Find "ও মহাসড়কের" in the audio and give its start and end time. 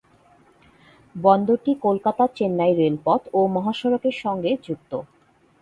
3.33-4.15